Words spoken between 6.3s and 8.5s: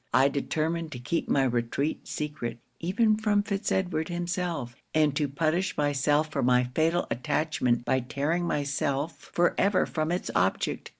for my fatal attachment by tearing